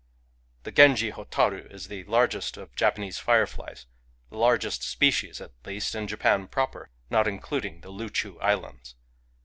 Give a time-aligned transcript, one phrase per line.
[0.63, 3.85] The Genji botaru is the largest of Japanese fire flies,—
[4.31, 8.95] the largest species, at least, in Japan proper, not including the Loochoo Islands.